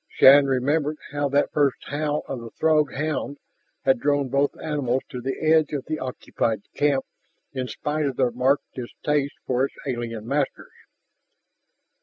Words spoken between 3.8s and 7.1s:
had drawn both animals to the edge of the occupied camp